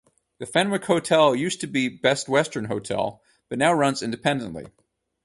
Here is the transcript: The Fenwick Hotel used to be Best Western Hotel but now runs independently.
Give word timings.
The 0.39 0.47
Fenwick 0.47 0.83
Hotel 0.85 1.35
used 1.35 1.61
to 1.61 1.67
be 1.67 1.87
Best 1.87 2.27
Western 2.27 2.65
Hotel 2.65 3.21
but 3.49 3.59
now 3.59 3.71
runs 3.71 4.01
independently. 4.01 4.65